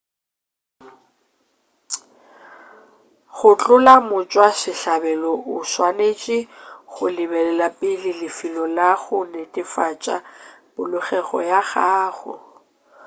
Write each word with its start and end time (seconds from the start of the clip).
go 3.35 3.49
hlola 3.61 3.93
motšwasehlabelo 4.09 5.31
o 5.53 5.57
swanetše 5.71 6.37
o 7.01 7.03
lebelele 7.15 7.67
pele 7.79 8.11
lefelo 8.19 8.63
la 8.77 8.89
go 9.01 9.17
netefatša 9.31 10.15
polokego 10.73 11.37
ya 11.49 11.59
gago 11.69 12.33